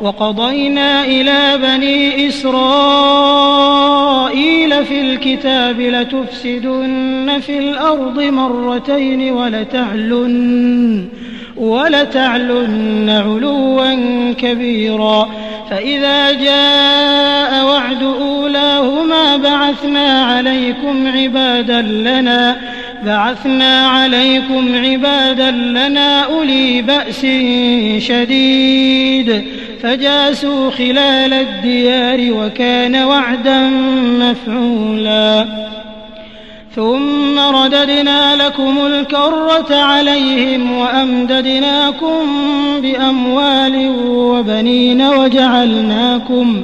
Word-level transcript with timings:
وقضينا 0.00 1.04
إلى 1.04 1.58
بني 1.62 2.28
إسرائيل 2.28 2.60
في 4.84 5.00
الكتاب 5.00 5.80
لتفسدن 5.80 7.40
في 7.46 7.58
الأرض 7.58 8.22
مرتين 8.22 9.32
ولتعلن 9.32 11.04
ولتعلن 11.56 13.10
علوا 13.10 13.94
كبيرا. 14.32 15.30
فإذا 15.70 16.32
جاء 16.32 17.64
وعد 17.64 18.02
أولاهما 18.02 19.36
بعثنا 19.36 20.24
عليكم 20.24 21.08
عبادا 21.08 21.80
لنا 21.82 22.56
بعثنا 23.06 23.88
عليكم 23.88 24.74
عبادا 24.74 25.50
لنا 25.50 26.20
أولي 26.20 26.82
بأس 26.82 27.26
شديد. 28.06 29.44
فجاسوا 29.82 30.70
خلال 30.70 31.32
الديار 31.32 32.32
وكان 32.32 32.96
وعدا 32.96 33.68
مفعولا. 34.20 35.46
ثم 36.76 37.38
رددنا 37.38 38.36
لكم 38.36 38.78
الكرة 38.86 39.76
عليهم 39.76 40.72
وأمددناكم 40.78 42.18
بأموال 42.82 43.92
وبنين 44.06 45.02
وجعلناكم 45.02 46.62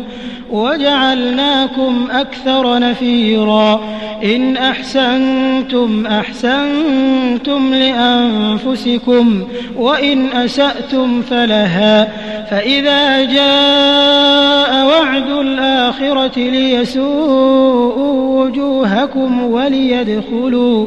وجعلناكم 0.50 2.08
أكثر 2.11 2.78
نفيرا. 2.78 3.80
إن 4.25 4.56
أحسنتم 4.56 6.06
أحسنتم 6.06 7.75
لأنفسكم 7.75 9.42
وإن 9.77 10.33
أسأتم 10.33 11.22
فلها. 11.22 12.08
فإذا 12.50 13.25
جاء 13.25 14.86
وعد 14.86 15.30
الآخرة 15.30 16.38
ليسوءوا 16.38 18.44
وجوهكم 18.44 19.42
وليدخلوا 19.42 20.86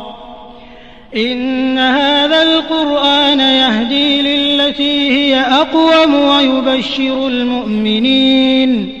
إن 1.15 1.77
هذا 1.77 2.43
القرآن 2.43 3.39
يهدي 3.39 4.21
للتي 4.21 5.11
هي 5.11 5.39
أقوم 5.39 6.15
ويبشر 6.15 7.27
المؤمنين. 7.27 9.00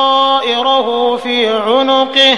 في 1.17 1.47
عنقه 1.47 2.37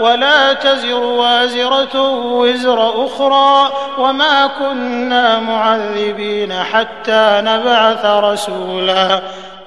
ولا 0.00 0.52
تزر 0.52 1.02
وازرة 1.02 2.00
وزر 2.24 3.06
أخرى 3.06 3.70
وما 3.98 4.46
كنا 4.46 5.38
معذبين 5.38 6.52
حتى 6.52 7.40
نبعث 7.44 8.04
رسولا. 8.04 9.20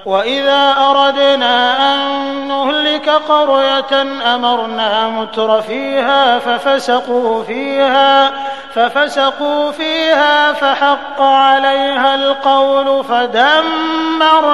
وإذا 0.05 0.75
أردنا 0.77 1.93
أن 1.93 2.03
نهلك 2.47 3.09
قرية 3.09 4.01
أمرنا 4.35 5.07
متر 5.07 5.61
فيها 5.61 6.39
ففسقوا 6.39 7.43
فيها 7.43 8.31
ففسقوا 8.75 9.71
فيها 9.71 10.53
فحق 10.53 11.21
عليها 11.21 12.15
القول 12.15 13.03
فدمرناها 13.03 14.51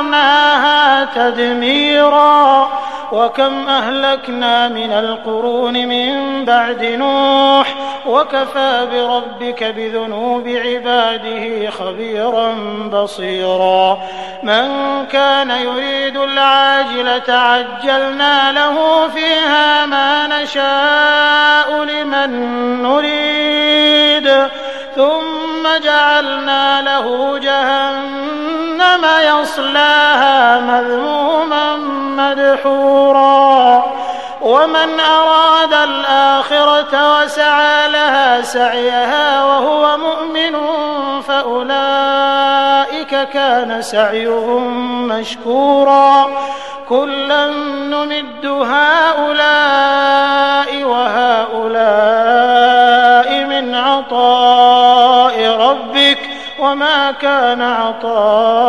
تدميرا. 1.15 2.69
وكم 3.11 3.67
أهلكنا 3.67 4.67
من 4.67 4.91
القرون 4.91 5.73
من 5.73 6.45
بعد 6.45 6.83
نوح 6.83 7.75
وكفى 8.07 8.87
بربك 8.91 9.63
بذنوب 9.63 10.47
عباده 10.47 11.69
خبيرا 11.69 12.55
بصيرا. 12.93 13.99
من 14.43 14.69
كان 15.11 15.49
يريد 15.51 16.17
العاجلة 16.17 17.33
عجلنا 17.33 18.51
له 18.51 19.07
فيها 19.07 19.85
ما 19.85 20.27
نشاء 20.27 21.83
لمن 21.83 22.31
نريد. 22.83 24.49
ثم 24.95 25.83
جعلنا 25.83 26.81
له 26.81 27.37
جهنم 27.37 28.28
يصلاها 29.21 30.59
مذموما 30.59 31.75
مدحورا. 32.17 33.83
ومن 34.41 34.99
أراد 34.99 35.73
الآخرة 35.73 37.21
وسعى 37.21 37.89
لها 37.89 38.41
سعيها 38.41 39.43
وهو 39.43 39.97
مؤمن 39.97 40.55
فأولئك 41.21 43.29
كان 43.29 43.81
سعيهم 43.81 45.07
مشكورا. 45.07 46.29
كلا 46.89 47.47
نمد 47.93 48.45
هؤلاء 48.45 50.83
وهؤلاء 50.83 51.79
من 53.45 53.75
عطاء 53.75 55.57
ربك 55.59 56.19
وما 56.59 57.11
كان 57.11 57.61
عطاء 57.61 58.68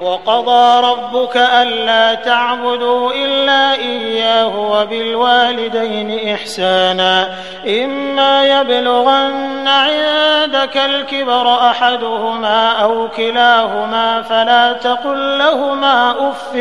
وقضى 0.00 0.86
ربك 0.86 1.36
ألا 1.36 2.14
تعبدوا 2.14 3.12
إلا 3.12 3.74
إياه 3.74 4.58
وبالوالدين 4.58 6.34
إحسانا. 6.34 7.28
إما 7.66 8.60
يبلغن 8.60 9.68
عندك 9.68 10.76
الكبر 10.76 11.70
أحدهما 11.70 12.72
أو 12.72 13.08
كلاهما 13.16 14.22
فلا 14.22 14.72
تقل 14.72 15.38
لهما 15.38 16.10
أف 16.30 16.54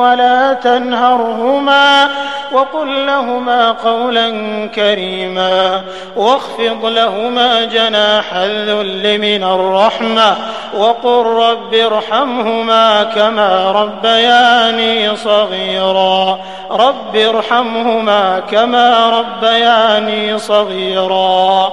ولا 0.00 0.52
تنهرهما 0.52 2.08
وقل 2.52 3.06
لهما 3.06 3.72
قولا 3.72 4.30
كريما 4.74 5.82
واخفض 6.16 6.86
لهما 6.86 7.64
جناح 7.64 8.34
الذل 8.34 9.18
من 9.18 9.44
الرحمة 9.44 10.36
وقل 10.74 11.26
رب 11.26 11.74
ارحمهما 11.74 12.77
كما 13.14 13.72
ربياني 13.72 15.16
صغيرا. 15.16 16.38
رب 16.70 17.16
ارحمهما 17.16 18.40
كما 18.50 19.10
ربياني 19.10 20.38
صغيرا. 20.38 21.72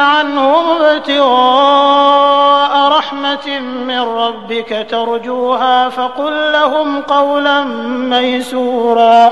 عنهم 0.01 0.81
ابتغاء 0.81 2.73
رحمة 2.97 3.59
من 3.59 3.99
ربك 3.99 4.87
ترجوها 4.89 5.89
فقل 5.89 6.51
لهم 6.51 7.01
قولا 7.01 7.63
ميسورا. 8.13 9.31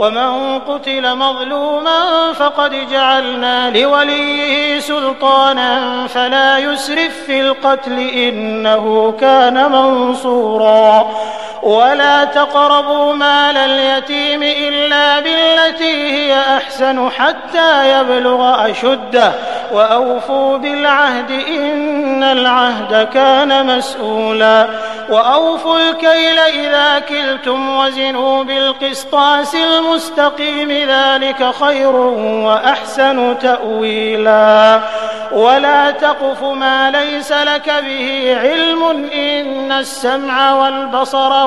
ومن 0.00 0.58
قتل 0.58 1.16
مظلوما 1.16 2.32
فقد 2.32 2.88
جعلنا 2.90 3.70
لوليه 3.70 4.80
سلطانا 4.80 6.06
فلا 6.06 6.58
يسرف 6.58 7.24
في 7.26 7.40
القتل 7.40 7.98
إنه 7.98 9.14
كان 9.20 9.72
منصورا. 9.72 11.10
ولا 11.62 12.24
تقربوا 12.24 13.14
مال 13.14 13.56
اليتيم 13.56 14.42
إلا 14.42 15.20
بالتي 15.20 16.12
هي 16.12 16.40
أحسن 16.56 17.10
حتى 17.10 18.00
يبلغ 18.00 18.70
أشده. 18.70 19.32
وأوفوا 19.72 20.58
بالعهد 20.58 21.30
إن 21.30 22.22
العهد 22.22 23.08
كان 23.14 23.66
مسؤولا. 23.66 24.66
وأوفوا 25.10 25.78
الكيل 25.78 26.38
إذا 26.38 26.98
كلتم 26.98 27.78
وزنوا 27.78 28.44
بالقسطاس 28.44 29.54
المستقيم 29.54 30.70
ذلك 30.70 31.54
خير 31.60 31.96
وأحسن 31.96 33.38
تأويلا. 33.38 34.80
ولا 35.32 35.90
تقف 35.90 36.42
ما 36.42 36.90
ليس 36.90 37.32
لك 37.32 37.66
به 37.66 38.36
علم 38.40 39.10
إن 39.14 39.72
السمع 39.72 40.54
والبصر 40.54 41.46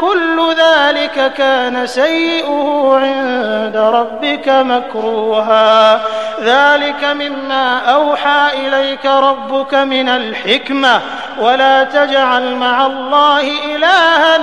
كل 0.00 0.54
ذلك 0.54 1.32
كان 1.32 1.86
سيئه 1.86 2.90
عند 2.94 3.76
ربك 3.76 4.48
مكروها. 4.48 6.00
ذلك 6.40 7.04
مما 7.04 7.78
أوحى 7.78 8.66
إليك 8.66 9.06
ربك 9.06 9.74
من 9.74 10.08
الحكمة. 10.08 11.00
ولا 11.40 11.84
تجعل 11.84 12.54
مع 12.54 12.86
الله 12.86 13.40
إلها 13.76 14.38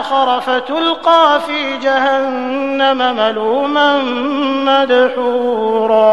آخر 0.00 0.40
فتلقى 0.40 1.40
في 1.46 1.76
جهنم 1.76 3.16
ملوما 3.16 4.02
مدحورا. 4.64 6.08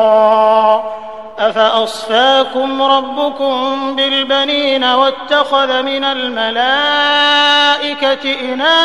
أفأصفاكم 1.39 2.81
ربكم 2.81 3.95
بالبنين 3.95 4.83
واتخذ 4.83 5.81
من 5.81 6.03
الملائكة 6.03 7.15
إناثا 8.53 8.84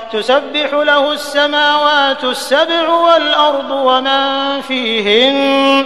تسبح 0.13 0.73
له 0.73 1.13
السماوات 1.13 2.23
السبع 2.23 2.89
والأرض 2.89 3.71
ومن 3.71 4.61
فيهن 4.61 5.85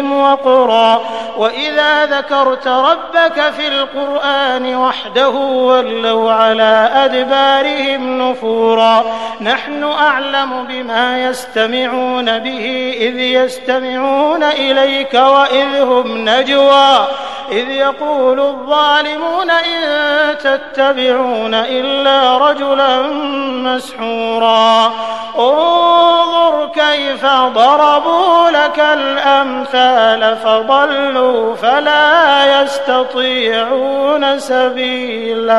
وقرا. 0.00 1.00
وإذا 1.38 2.06
ذكرت 2.06 2.68
ربك 2.68 3.52
في 3.56 3.68
القرآن 3.68 4.76
وحده 4.76 5.28
ولوا 5.28 6.32
على 6.32 6.90
أدبارهم 6.94 8.30
نفورا. 8.30 9.04
نحن 9.40 9.84
أعلم 9.84 10.64
بما 10.68 11.24
يستمعون 11.24 12.38
به 12.38 12.94
إذ 13.00 13.20
يستمعون 13.20 14.42
إليك 14.42 15.14
وإذ 15.14 15.80
هم 15.80 16.28
نجوى. 16.28 17.06
إذ 17.52 17.70
يقول 17.70 18.40
الظالمون 18.40 19.50
إن 19.50 19.82
تتبعون 20.38 21.54
إلا 21.54 22.38
رجلا 22.38 23.02
مسحورا. 23.52 24.92
انظر 25.38 26.70
كيف 26.74 27.26
ضربوا 27.26 28.50
لك 28.50 28.78
الأمثال 28.78 29.77
فضلوا 30.34 31.54
فلا 31.54 32.62
يستطيعون 32.62 34.38
سبيلا. 34.38 35.58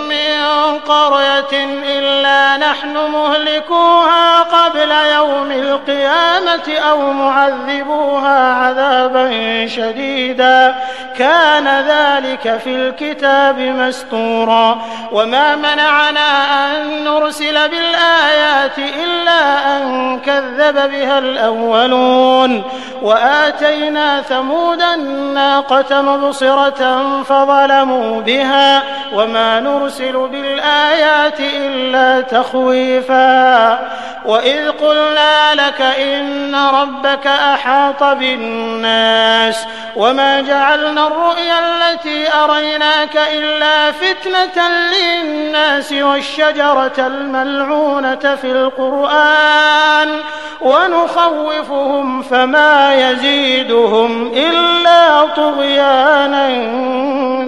من 0.11 0.79
قرية 0.79 1.65
إلا 1.83 2.57
نحن 2.57 2.97
مهلكوها 2.97 4.39
قبل 4.39 4.91
يوم 4.91 5.51
القيامة 5.51 6.79
أو 6.89 7.13
معذبوها 7.13 8.53
عذابا 8.53 9.31
شديدا. 9.67 10.75
كان 11.17 11.67
ذلك 11.67 12.57
في 12.63 12.75
الكتاب 12.75 13.59
مستورا. 13.59 14.81
وما 15.11 15.55
منعنا 15.55 16.29
أن 16.65 17.03
نرسل 17.03 17.69
بالآيات 17.69 18.77
إلا 18.77 19.77
أن 19.77 20.19
كذب 20.19 20.91
بها 20.91 21.19
الأولون. 21.19 22.63
وآتينا 23.01 24.21
ثمود 24.21 24.81
الناقة 24.81 26.01
مبصرة 26.01 27.01
فظلموا 27.23 28.21
بها. 28.21 28.81
وما 29.13 29.59
نرسل 29.59 30.00
بالآيات 30.03 31.39
إلا 31.39 32.21
تخويفا 32.21 33.79
وإذ 34.25 34.71
قلنا 34.71 35.55
لك 35.55 35.81
إن 35.81 36.55
ربك 36.55 37.27
أحاط 37.27 38.03
بالناس 38.03 39.65
وما 39.95 40.41
جعلنا 40.41 41.07
الرؤيا 41.07 41.59
التي 41.59 42.33
أريناك 42.33 43.17
إلا 43.33 43.91
فتنة 43.91 44.69
للناس 44.93 45.91
والشجرة 45.91 46.93
الملعونة 47.07 48.35
في 48.41 48.51
القرآن 48.51 50.21
ونخوفهم 50.61 52.21
فما 52.21 52.95
يزيدهم 53.11 54.31
إلا 54.33 55.25
طغيانا 55.25 56.49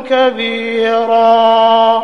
كبيرا 0.09 2.03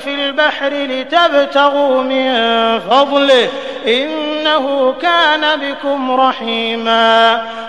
في 0.00 0.14
البحر 0.14 0.68
لتبتغوا 0.68 2.02
من 2.02 2.32
فضله 2.80 3.48
إنه 3.86 4.94
كان 5.02 5.60
بكم 5.60 6.10
رحيما 6.20 7.42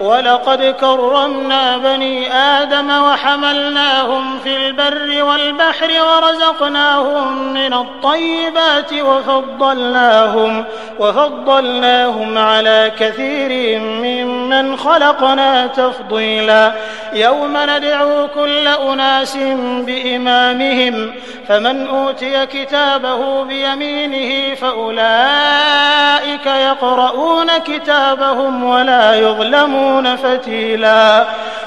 ولقد 0.00 0.74
كرمنا 0.80 1.76
بني 1.76 2.32
آدم 2.34 2.90
وحملناهم 2.90 4.38
في 4.44 4.56
البر 4.56 5.24
والبحر 5.24 5.90
ورزقناهم 6.02 7.52
من 7.52 7.74
الطيبات 7.74 8.92
وفضلناهم 8.92 10.64
وفضلناهم 10.98 12.38
على 12.38 12.92
كثير 12.98 13.80
ممن 13.80 14.76
خلقنا 14.76 15.66
تفضيلا. 15.66 16.72
يوم 17.12 17.56
ندعو 17.56 18.28
كل 18.34 18.68
أناس 18.68 19.36
بإمامهم 19.86 21.12
فمن 21.48 21.86
أوتي 21.86 22.46
كتابه 22.46 23.44
بيمينه 23.44 24.54
فأولئك 24.54 26.46
يقرؤون 26.46 27.58
كتابهم 27.58 28.64
ولا 28.64 29.14
يظلمون. 29.14 29.89
فتيلا. 30.16 31.24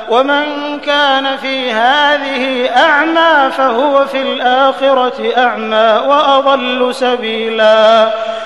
ومن 0.09 0.79
كان 0.79 1.37
في 1.37 1.71
هذه 1.71 2.69
أعمى 2.75 3.51
فهو 3.57 4.05
في 4.05 4.21
الآخرة 4.21 5.33
أعمى 5.37 6.01
وأضل 6.07 6.95
سبيلا. 6.95 8.09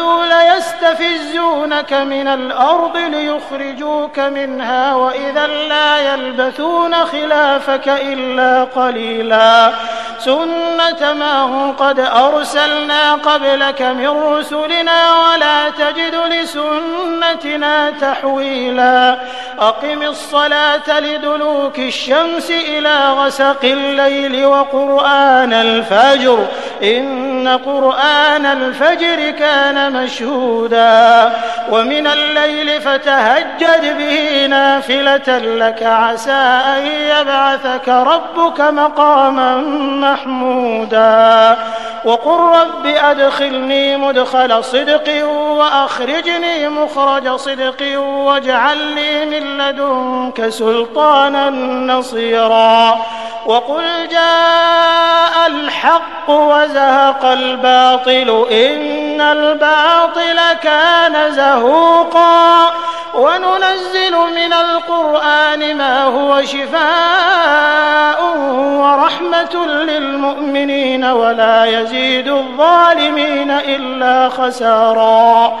ليستفزونك 0.00 1.92
من 1.92 2.28
الأرض 2.28 2.96
ليخرجوك 2.96 4.18
منها 4.18 4.94
وإذا 4.94 5.46
لا 5.46 6.14
يلبثون 6.14 6.94
خلافك 6.94 7.88
إلا 7.88 8.64
قليلا 8.64 9.72
سنة 10.18 11.12
من 11.12 11.72
قد 11.72 11.98
أرسلنا 12.00 13.14
قبلك 13.14 13.82
من 13.82 14.08
رسلنا 14.08 15.22
ولا 15.22 15.70
تجد 15.70 16.14
لسنتنا 16.14 17.90
تحويلا 17.90 19.18
أقم 19.58 20.02
الصلاة 20.02 21.00
لدلوك 21.00 21.78
الشمس 21.78 22.50
إلى 22.50 23.10
غسق 23.10 23.64
الليل 23.64 24.46
وقرآن 24.46 25.52
الفجر 25.52 26.46
إن 26.82 27.48
قرآن 27.48 28.46
الفجر 28.46 29.30
كان 29.30 29.81
مشهودا. 29.88 31.32
ومن 31.70 32.06
الليل 32.06 32.80
فتهجد 32.80 33.98
به 33.98 34.46
نافلة 34.46 35.38
لك 35.38 35.82
عسى 35.82 36.60
أن 36.76 36.86
يبعثك 36.86 37.88
ربك 37.88 38.60
مقاما 38.60 39.56
محمودا. 40.00 41.56
وقل 42.04 42.38
رب 42.60 42.86
أدخلني 42.86 43.96
مدخل 43.96 44.64
صدق 44.64 45.26
وأخرجني 45.26 46.68
مخرج 46.68 47.36
صدق 47.36 47.98
واجعل 47.98 48.78
لي 48.78 49.26
من 49.26 49.58
لدنك 49.58 50.48
سلطانا 50.48 51.50
نصيرا. 51.94 52.98
وقل 53.46 54.08
جاء 54.10 55.46
الحق 55.46 56.30
وزهق 56.30 57.24
الباطل 57.24 58.46
إن 58.50 59.01
الباطل 59.22 60.52
كان 60.62 61.32
زهوقا. 61.32 62.72
وننزل 63.14 64.12
من 64.12 64.52
القرآن 64.52 65.76
ما 65.76 66.04
هو 66.04 66.42
شفاء 66.42 68.36
ورحمة 68.56 69.66
للمؤمنين 69.66 71.04
ولا 71.04 71.64
يزيد 71.64 72.28
الظالمين 72.28 73.50
إلا 73.50 74.28
خسارا. 74.28 75.60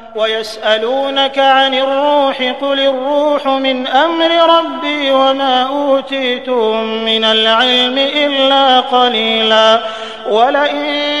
ويسألونك 0.15 1.39
عن 1.39 1.73
الروح 1.73 2.41
قل 2.61 2.79
الروح 2.79 3.47
من 3.47 3.87
أمر 3.87 4.57
ربي 4.57 5.11
وما 5.11 5.63
أوتيتم 5.63 6.83
من 6.83 7.23
العلم 7.23 7.97
إلا 7.97 8.79
قليلا 8.79 9.79
ولئن 10.29 11.20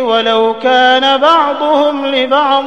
ولو 0.00 0.54
كان 0.62 1.16
بعضهم 1.20 2.06
لبعض 2.06 2.64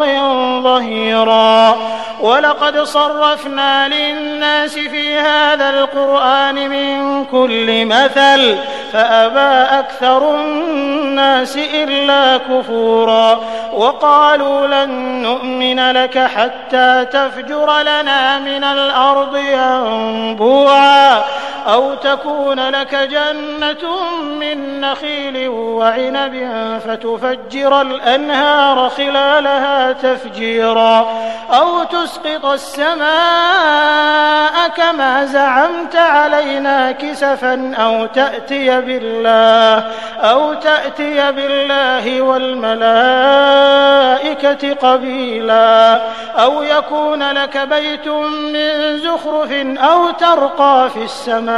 ظهيرا. 0.63 1.77
ولقد 2.21 2.79
صرفنا 2.79 3.87
للناس 3.87 4.73
في 4.73 5.17
هذا 5.17 5.69
القرآن 5.69 6.69
من 6.69 7.25
كل 7.25 7.85
مثل 7.85 8.55
فأبى 8.93 9.79
أكثر 9.79 10.35
الناس 10.35 11.57
إلا 11.57 12.37
كفورا. 12.37 13.39
وقالوا 13.73 14.67
لن 14.67 14.89
نؤمن 15.21 15.91
لك 15.91 16.17
حتى 16.17 17.05
تفجر 17.05 17.81
لنا 17.81 18.39
من 18.39 18.63
الأرض 18.63 19.37
ينبوعا. 19.37 21.23
أو 21.67 21.93
تكون 21.93 22.69
لك 22.69 22.95
جنة 22.95 24.03
من 24.39 24.81
نخيل 24.81 25.49
وعنب 25.49 26.49
فتفجر 26.85 27.81
الأنهار 27.81 28.89
خلالها 28.89 29.91
تفجيرا. 29.91 31.07
أو 31.53 31.83
تسقط 31.83 32.45
السماء 32.45 33.11
كما 34.77 35.25
زعمت 35.25 35.95
علينا 35.95 36.91
كسفا 36.91 37.73
أو 37.75 38.05
تأتي 38.05 38.81
بالله 38.81 39.91
أو 40.19 40.53
تأتي 40.53 41.31
بالله 41.31 42.21
والملائكة 42.21 42.81
قبيلا. 44.73 46.01
أو 46.35 46.63
يكون 46.63 47.31
لك 47.31 47.57
بيت 47.57 48.07
من 48.53 48.97
زخرف 48.99 49.51
أو 49.77 50.09
ترقى 50.11 50.89
في 50.93 51.03
السماء. 51.03 51.50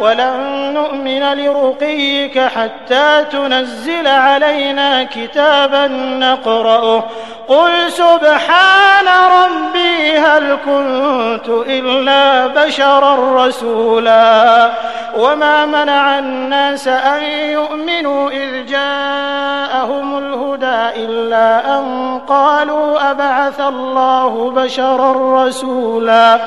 ولن 0.00 0.72
نؤمن 0.74 1.22
لرقيك 1.34 2.38
حتى 2.38 3.24
تنزل 3.32 4.06
علينا 4.06 5.04
كتابا 5.04 5.86
نقرأه 6.18 7.04
قل 7.48 7.92
سبحان 7.92 9.06
ربي 9.08 10.18
هل 10.18 10.58
كنت 10.64 11.48
إلا 11.48 12.46
بشرا 12.46 13.46
رسولا 13.46 14.70
وما 15.16 15.66
منع 15.66 16.18
الناس 16.18 16.88
أن 16.88 17.22
يؤمنوا 17.24 18.30
إذ 18.30 18.66
جاءهم 18.66 20.18
الهدى 20.18 21.04
إلا 21.04 21.78
أن 21.78 22.20
قالوا 22.28 23.10
أبعث 23.10 23.60
الله 23.60 24.50
بشرا 24.50 25.44
رسولا 25.46 26.40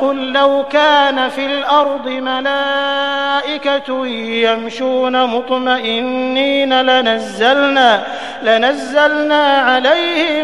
قل 0.00 0.32
لو 0.32 0.64
كان 0.70 1.28
في 1.28 1.46
الأرض 1.46 2.08
ملائكة 2.08 4.06
يمشون 4.06 5.26
مطمئنين 5.26 6.80
لنزلنا 6.80 8.02
لنزلنا 8.42 9.56
عليهم 9.58 10.43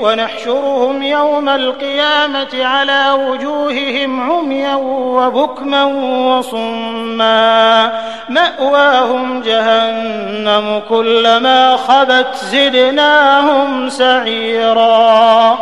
ونحشرهم 0.00 1.02
يوم 1.02 1.48
القيامة 1.48 2.64
على 2.64 3.10
وجوههم 3.10 4.30
عميا 4.30 4.74
وبكما 4.84 5.84
وصما. 6.28 7.92
مأواهم 8.28 9.42
جهنم 9.42 10.82
كلما 10.88 11.76
خبت 11.76 12.34
زدناهم 12.34 13.88
سعيرا. 13.88 15.58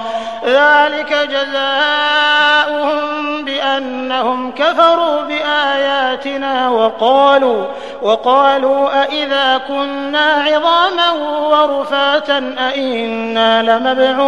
ذلك 0.47 1.29
جزاؤهم 1.31 3.03
بأنهم 3.45 4.53
كفروا 4.53 5.23
بآياتنا 5.23 6.68
وقالوا 6.68 7.64
وقالوا 8.03 9.03
أإذا 9.03 9.61
كنا 9.68 10.45
عظاما 10.47 11.11
ورفاتا 11.51 12.55
أئنا 12.59 13.62
لمبعوثون. 13.62 14.22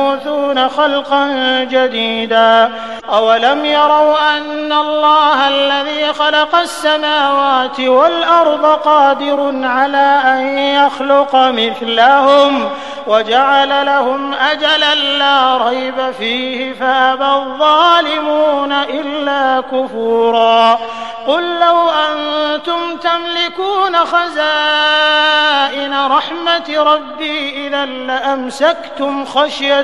خلقا 0.68 1.28
جديدا. 1.64 2.72
أولم 3.12 3.64
يروا 3.64 4.37
أن 4.37 4.72
الله 4.72 5.48
الذي 5.48 6.12
خلق 6.12 6.54
السماوات 6.54 7.80
والأرض 7.80 8.66
قادر 8.66 9.61
على 9.64 10.20
أن 10.26 10.59
يخلق 10.59 11.37
مثلهم 11.37 12.70
وجعل 13.07 13.87
لهم 13.87 14.35
أجلا 14.35 14.94
لا 14.94 15.57
ريب 15.68 16.12
فيه 16.18 16.72
فأبى 16.72 17.24
الظالمون 17.24 18.72
إلا 18.72 19.61
كفورا. 19.61 20.78
قل 21.26 21.61
لو 21.61 21.90
أنتم 21.90 22.96
تملكون 22.96 23.96
خزائن 23.96 25.94
رحمة 26.07 26.74
ربي 26.76 27.66
إذا 27.66 27.85
لأمسكتم 27.85 29.24
خشية 29.24 29.83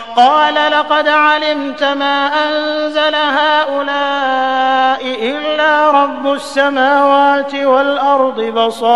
قال 0.15 0.53
لقد 0.71 1.07
علمت 1.07 1.83
ما 1.83 2.27
أنزل 2.27 3.15
هؤلاء 3.15 5.01
إلا 5.21 5.91
رب 5.91 6.33
السماوات 6.33 7.55
والأرض 7.55 8.41
بصائر 8.41 8.91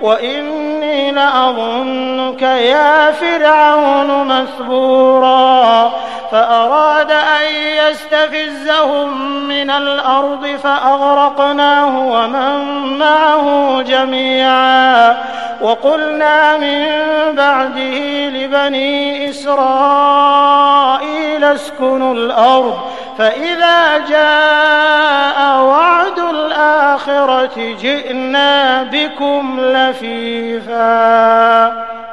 وإني 0.00 1.10
لأظنك 1.10 2.42
يا 2.42 3.12
فرعون 3.12 4.26
مثبورا. 4.26 5.92
فأراد 6.32 7.10
أن 7.10 7.54
يستفزهم 7.54 9.32
من 9.48 9.70
الأرض 9.70 10.46
فأغرقناه 10.62 11.98
ومن 11.98 12.98
معه 12.98 13.82
جميعا. 13.82 15.16
وقلنا 15.60 16.56
من 16.56 16.86
بعده 17.36 18.28
لبني 18.28 19.30
إسرائيل 19.30 20.72
اسكنوا 21.44 22.14
الأرض 22.14 22.78
فإذا 23.18 23.98
جاء 23.98 25.62
وعد 25.62 26.18
الآخرة 26.18 27.76
جئنا 27.80 28.82
بكم 28.82 29.60
لفيفا. 29.60 30.82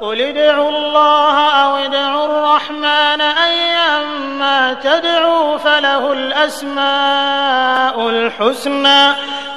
قل 0.00 0.20
ادعوا 0.20 0.70
الله 0.70 1.50
أو 1.50 1.76
ادعوا 1.76 2.24
الرحمن 2.24 3.20
أيما 3.20 4.74
تدعوا 4.74 5.56
فله 5.56 6.12
الأسماء 6.12 8.08
الحسنى 8.08 9.12